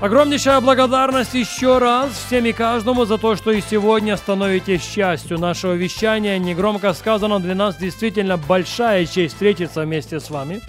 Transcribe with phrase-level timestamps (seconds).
[0.00, 5.72] Огромнейшая благодарность еще раз всем и каждому за то, что и сегодня становитесь частью нашего
[5.72, 6.38] вещания.
[6.38, 10.60] Негромко сказано, для нас действительно большая честь встретиться вместе с вами.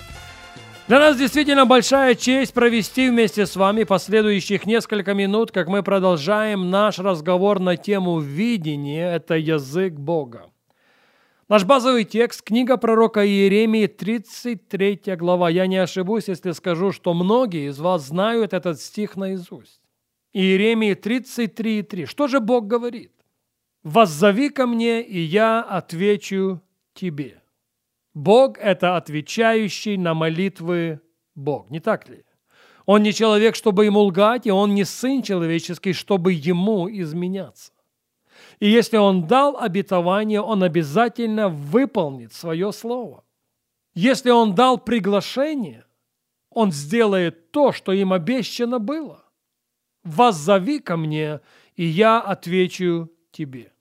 [0.88, 6.70] Для нас действительно большая честь провести вместе с вами последующих несколько минут, как мы продолжаем
[6.70, 10.46] наш разговор на тему видения– это язык Бога.
[11.48, 15.52] Наш базовый текст– книга пророка Иеремии, 33 глава.
[15.52, 19.80] Я не ошибусь, если скажу, что многие из вас знают этот стих наизусть.
[20.34, 22.08] Иеремии 33,3.
[22.08, 23.12] Что же Бог говорит?
[23.84, 26.62] «Воззови ко мне, и я отвечу
[26.96, 27.44] тебе».
[28.16, 31.00] Бог– это отвечающий на молитвы
[31.36, 32.24] Бог, не так ли?
[32.88, 37.72] Он не человек, чтобы ему лгать, и он не сын человеческий, чтобы ему изменяться.
[38.60, 43.24] И если Он дал обетование, Он обязательно выполнит свое слово.
[43.94, 45.86] Если Он дал приглашение,
[46.50, 49.24] Он сделает то, что им обещано было.
[50.04, 51.42] «Воззови ко мне,
[51.76, 53.74] и я отвечу тебе».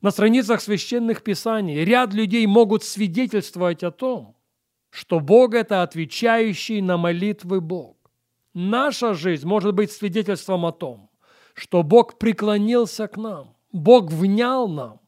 [0.00, 4.34] На страницах священных писаний ряд людей могут свидетельствовать о том,
[4.88, 7.98] что Бог– это отвечающий на молитвы Бог.
[8.54, 11.10] Наша жизнь может быть свидетельством о том,
[11.52, 15.00] что Бог преклонился к нам– Бог внял нам.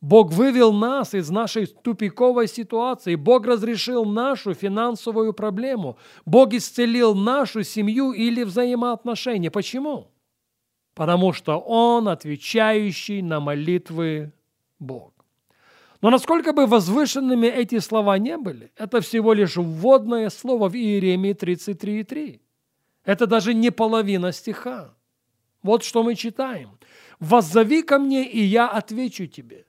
[0.00, 3.16] Бог вывел нас из нашей тупиковой ситуации.
[3.16, 5.98] Бог разрешил нашу финансовую проблему.
[6.24, 9.50] Бог исцелил нашу семью или взаимоотношения.
[9.50, 10.10] Почему?
[10.94, 14.32] Потому что Он отвечающий на молитвы
[14.78, 15.12] Бог.
[16.00, 21.34] Но насколько бы возвышенными эти слова не были, это всего лишь вводное слово в Иеремии
[21.34, 22.40] 33.3.
[23.04, 24.94] Это даже не половина стиха.
[25.62, 26.78] Вот что мы читаем
[27.20, 29.66] воззови ко мне, и я отвечу тебе,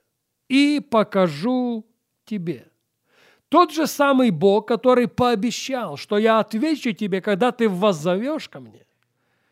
[0.48, 1.86] и покажу
[2.24, 2.68] тебе.
[3.48, 8.86] Тот же самый Бог, который пообещал, что я отвечу тебе, когда ты воззовешь ко мне,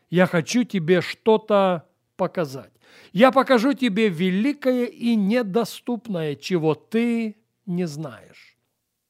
[0.09, 2.73] я хочу тебе что-то показать.
[3.13, 8.57] Я покажу тебе великое и недоступное, чего ты не знаешь.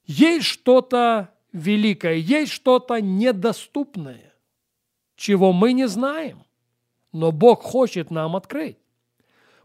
[0.06, 4.34] Есть что-то великое, есть что-то недоступное,
[5.16, 6.44] чего мы не знаем,
[7.12, 8.78] но Бог хочет нам открыть.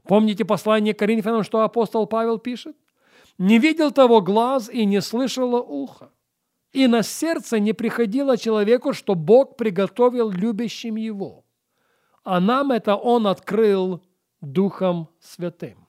[0.06, 2.76] Помните послание Коринфянам, что апостол Павел пишет?
[3.38, 6.10] «Не видел того глаз и не слышало ухо,
[6.72, 11.44] и на сердце не приходило человеку, что Бог приготовил любящим его,
[12.24, 14.02] а нам это Он открыл
[14.40, 15.86] Духом Святым».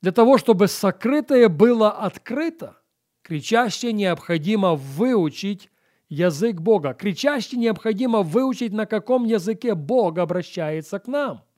[0.00, 2.78] Для того, чтобы сокрытое было открыто,
[3.20, 5.68] кричаще необходимо выучить
[6.08, 6.94] язык Бога.
[6.94, 11.42] Кричаще необходимо выучить, на каком языке Бог обращается к нам–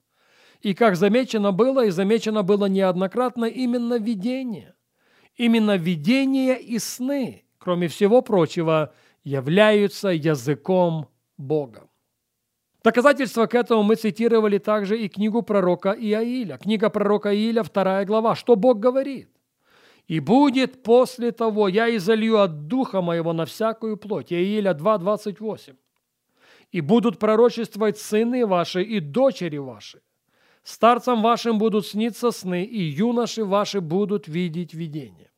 [0.63, 4.73] и как замечено было, и замечено было неоднократно, именно видение.
[5.35, 8.93] Именно видение и сны, кроме всего прочего,
[9.25, 11.89] являются языком Бога.
[12.81, 16.57] Доказательство к этому мы цитировали также и книгу пророка Иаиля.
[16.57, 18.35] Книга пророка Иаиля, вторая глава.
[18.35, 19.29] Что Бог говорит?
[20.07, 24.33] «И будет после того, я изолью от духа моего на всякую плоть».
[24.33, 25.75] Иаиля 2, 28.
[26.73, 30.01] «И будут пророчествовать сыны ваши и дочери ваши,
[30.63, 35.31] Старцам вашим будут сниться сны, и юноши ваши будут видеть видения.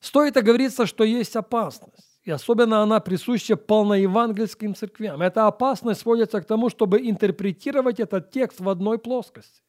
[0.00, 5.22] Стоит оговориться, что есть опасность, и особенно она присуща полноевангельским церквям.
[5.22, 9.62] Эта опасность сводится к тому, чтобы интерпретировать этот текст в одной плоскости.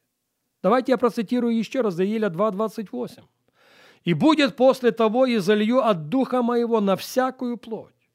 [0.62, 3.22] Давайте я процитирую еще раз Заиля 2.28.
[4.04, 8.10] «И будет после того и залью от духа моего на всякую плоть,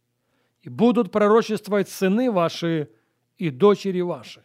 [0.62, 2.90] и будут пророчествовать сыны ваши
[3.38, 4.44] и дочери ваши,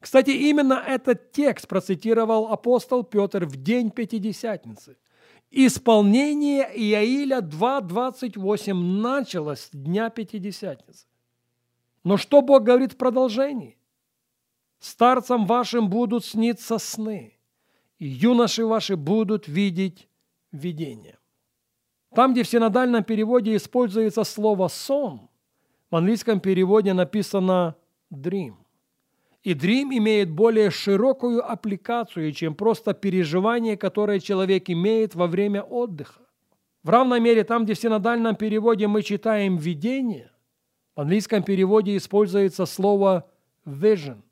[0.00, 4.96] кстати, именно этот текст процитировал апостол Петр в день Пятидесятницы.
[5.50, 11.06] Исполнение Иаиля 2.28 началось с дня Пятидесятницы.
[12.04, 13.78] Но что Бог говорит в продолжении?
[14.78, 17.38] «Старцам вашим будут сниться сны,
[17.98, 20.08] и юноши ваши будут видеть
[20.52, 21.18] видения».
[22.14, 25.30] Там, где в синодальном переводе используется слово «сон»,
[25.90, 27.76] в английском переводе написано
[28.12, 28.65] «dream».
[29.46, 36.22] И Dream имеет более широкую аппликацию, чем просто переживание, которое человек имеет во время отдыха.
[36.82, 40.32] В равной мере там, где в синодальном переводе мы читаем «видение»,
[40.96, 43.30] в английском переводе используется слово
[43.64, 44.22] vision,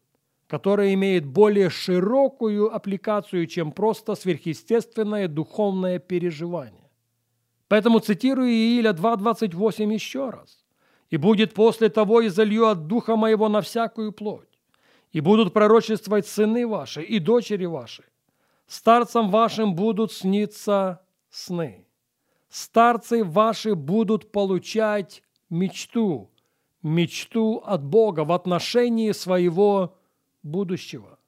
[0.48, 6.90] которая имеет более широкую аппликацию, чем просто сверхъестественное духовное переживание.
[7.68, 10.64] Поэтому цитирую Ииля 2.28 еще раз.
[11.10, 14.53] «И будет после того, и залью от духа моего на всякую плоть,
[15.14, 18.04] и будут пророчествовать сыны ваши и дочери ваши.
[18.66, 21.86] Старцам вашим будут сниться сны.
[22.48, 26.30] Старцы ваши будут получать мечту,
[26.82, 29.96] мечту от Бога в отношении своего
[30.42, 31.18] будущего.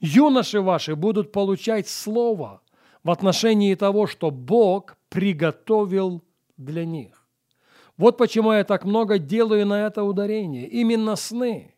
[0.00, 2.60] Юноши ваши будут получать слово
[3.02, 6.22] в отношении того, что Бог приготовил
[6.58, 7.26] для них.
[7.96, 10.68] Вот почему я так много делаю на это ударение.
[10.68, 11.71] Именно сны,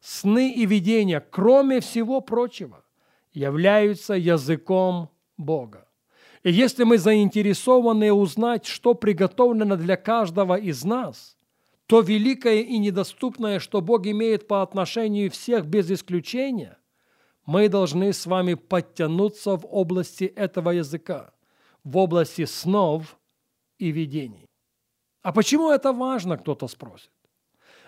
[0.00, 2.84] сны и видения, кроме всего прочего,
[3.32, 5.86] являются языком Бога.
[6.42, 11.36] И если мы заинтересованы узнать, что приготовлено для каждого из нас,
[11.86, 16.78] то великое и недоступное, что Бог имеет по отношению всех без исключения,
[17.44, 21.34] мы должны с вами подтянуться в области этого языка,
[21.84, 23.18] в области снов
[23.78, 24.46] и видений.
[25.22, 27.10] А почему это важно, кто-то спросит?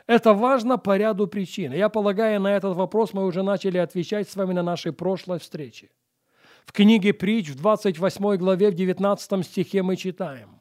[0.06, 1.72] Это важно по ряду причин.
[1.72, 5.90] Я полагаю, на этот вопрос мы уже начали отвечать с вами на нашей прошлой встрече.
[6.64, 10.60] В книге Притч в 28 главе в 19 стихе мы читаем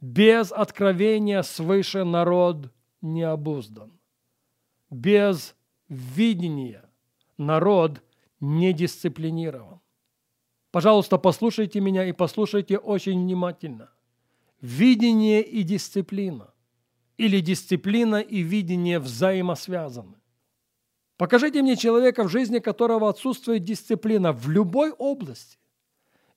[0.00, 2.70] «Без откровения свыше народ
[3.02, 3.92] не обуздан,
[4.90, 5.54] без
[5.88, 6.84] видения
[7.36, 8.02] народ
[8.40, 9.80] не дисциплинирован».
[10.70, 13.90] Пожалуйста, послушайте меня и послушайте очень внимательно.
[14.60, 16.49] Видение и дисциплина
[17.20, 20.16] или дисциплина и видение взаимосвязаны.
[21.18, 25.58] Покажите мне человека, в жизни которого отсутствует дисциплина в любой области,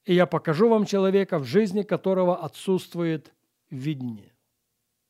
[0.04, 3.34] и я покажу вам человека, в жизни которого отсутствует
[3.70, 4.34] видение.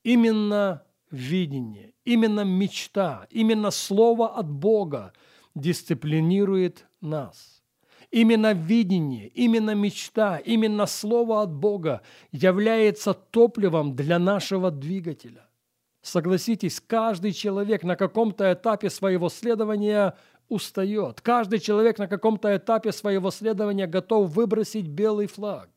[0.04, 5.12] Именно видение, именно мечта, именно слово от Бога
[5.56, 7.64] дисциплинирует нас.
[8.12, 15.48] Именно видение, именно мечта, именно слово от Бога является топливом для нашего двигателя.
[16.04, 20.18] Согласитесь, каждый человек на каком-то этапе своего следования
[20.50, 21.22] устает.
[21.22, 25.70] Каждый человек на каком-то этапе своего следования готов выбросить белый флаг.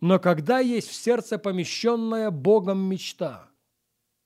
[0.00, 3.48] Но когда есть в сердце помещенная Богом мечта,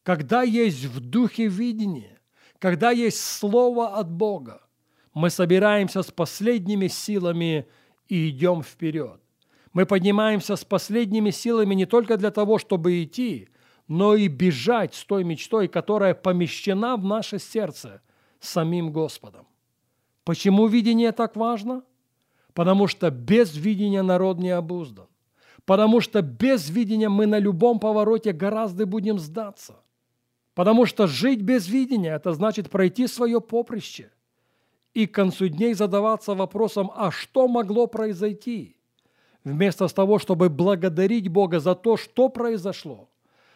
[0.03, 2.21] когда есть в духе видение,
[2.59, 4.61] когда есть слово от Бога,
[5.15, 7.67] мы собираемся с последними силами
[8.07, 9.19] и идем вперед.
[9.73, 13.49] Мы поднимаемся с последними силами не только для того, чтобы идти,
[13.93, 18.01] но и бежать с той мечтой, которая помещена в наше сердце
[18.41, 19.47] самим Господом.
[20.25, 21.83] Почему видение так важно?
[22.55, 25.09] Потому что без видения народ не обуздан.
[25.67, 29.83] Потому что без видения мы на любом повороте гораздо будем сдаться.
[30.55, 34.11] Потому что жить без видения– это значит пройти свое поприще
[34.95, 38.75] и к концу дней задаваться вопросом, а что могло произойти?
[39.45, 43.11] Вместо того, чтобы благодарить Бога за то, что произошло–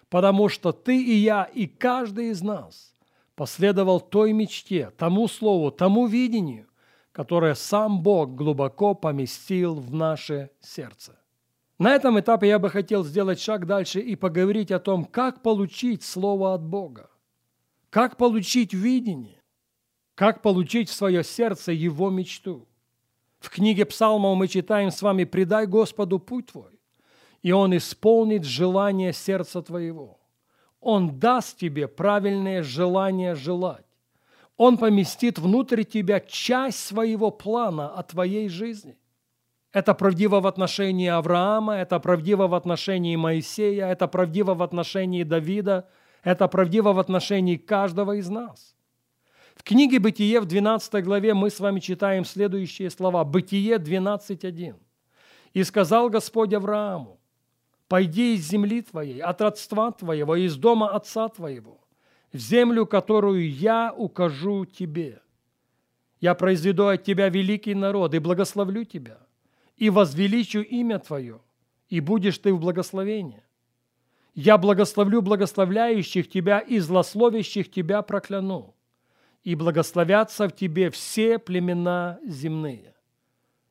[0.09, 2.95] потому что ты и я, и каждый из нас
[3.35, 6.67] последовал той мечте, тому слову, тому видению,
[7.13, 11.19] которое сам Бог глубоко поместил в наше сердце.
[11.79, 16.03] На этом этапе я бы хотел сделать шаг дальше и поговорить о том, как получить
[16.03, 17.11] Слово от Бога,
[17.91, 19.43] как получить видение,
[20.15, 22.67] как получить в свое сердце Его мечту.
[23.39, 26.76] В книге Псалмов мы читаем с вами «Предай Господу путь твой,
[27.47, 30.19] и Он исполнит желание сердца твоего.
[30.81, 33.87] Он даст тебе правильное желание желать.
[34.57, 38.99] Он поместит внутрь тебя часть своего плана о твоей жизни.
[39.73, 45.89] Это правдиво в отношении Авраама, это правдиво в отношении Моисея, это правдиво в отношении Давида,
[46.25, 48.75] это правдиво в отношении каждого из нас.
[49.55, 53.23] В книге «Бытие» в 12 главе мы с вами читаем следующие слова.
[53.23, 54.75] Бытие 12.1.
[55.53, 57.16] «И сказал Господь Аврааму,
[57.89, 61.81] Пойди из земли твоей, от родства твоего, из дома отца твоего,
[62.33, 65.23] в землю, которую я укажу тебе.
[66.21, 69.19] Я произведу от тебя великий народ и благословлю тебя,
[69.77, 71.41] и возвеличу имя твое,
[71.89, 73.45] и будешь ты в благословении.
[74.35, 78.75] Я благословлю благословляющих тебя и злословящих тебя прокляну,
[79.45, 82.96] и благословятся в тебе все племена земные.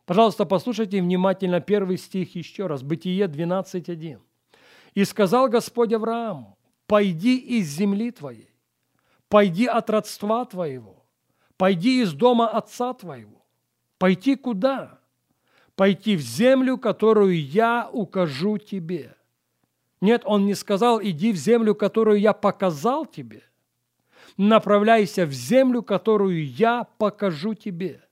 [0.06, 2.84] Пожалуйста, послушайте внимательно первый стих еще раз.
[2.84, 4.20] Бытие 12.1.
[4.94, 6.58] «И сказал Господь Аврааму,
[6.88, 8.50] пойди из земли твоей,
[9.28, 11.06] пойди от родства твоего,
[11.58, 13.46] пойди из дома отца твоего.
[13.98, 15.00] Пойти куда?
[15.76, 19.16] Пойти в землю, которую я укажу тебе».
[20.02, 23.42] Нет, он не сказал, иди в землю, которую я показал тебе.
[24.38, 28.05] направляйся в землю, которую я покажу тебе.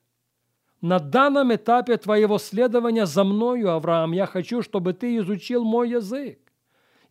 [0.84, 6.40] На данном этапе твоего следования за мною, Авраам, я хочу, чтобы ты изучил мой язык.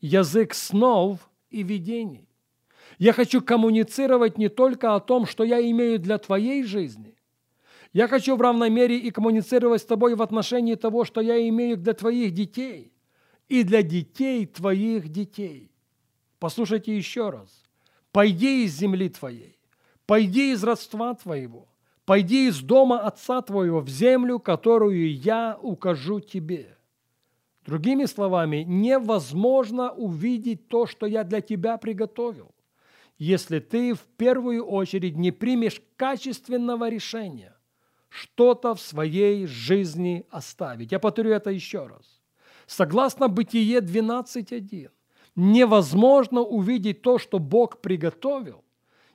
[0.03, 2.29] Язык снов и видений.
[2.99, 7.17] Я хочу коммуницировать не только о том, что я имею для твоей жизни.
[7.95, 11.79] Я хочу в равной мере и коммуницировать с тобой в отношении того, что я имею
[11.79, 12.93] для твоих детей
[13.49, 15.73] и для детей твоих детей.
[16.39, 17.49] Послушайте еще раз.
[18.13, 19.59] «Пойди из земли твоей,
[20.05, 21.72] пойди из родства твоего,
[22.13, 26.77] пойди из дома отца твоего в землю, которую я укажу тебе».
[27.65, 32.55] Другими словами, невозможно увидеть то, что я для тебя приготовил,
[33.17, 37.57] если ты в первую очередь не примешь качественного решения
[38.11, 40.93] что-то в своей жизни оставить.
[40.93, 42.21] Я повторю это еще раз.
[42.67, 44.91] Согласно Бытие 12.1,
[45.35, 48.63] невозможно увидеть то, что Бог приготовил,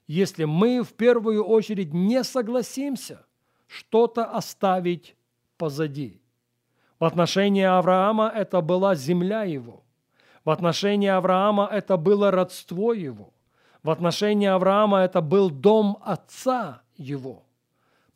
[0.08, 3.26] если мы в первую очередь не согласимся
[3.68, 5.16] что-то оставить
[5.58, 6.22] позади.
[7.00, 9.84] В отношении Авраама это была земля его.
[10.46, 13.34] В отношении Авраама это было родство его.
[13.84, 17.44] В отношении Авраама это был дом отца его.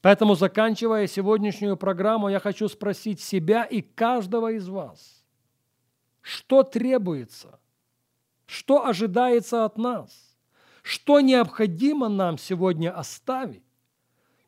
[0.02, 5.24] Поэтому, заканчивая сегодняшнюю программу, я хочу спросить себя и каждого из вас,
[6.22, 7.60] что требуется,
[8.48, 10.31] что ожидается от нас,
[10.82, 13.64] что необходимо нам сегодня оставить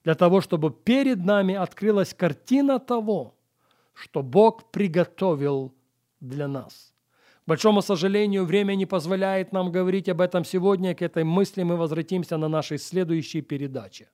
[0.03, 3.35] для того, чтобы перед нами открылась картина того,
[3.93, 5.73] что Бог приготовил
[6.19, 6.93] для нас.
[7.45, 10.95] К большому сожалению, время не позволяет нам говорить об этом сегодня.
[10.95, 14.09] К этой мысли мы возвратимся на нашей следующей передаче.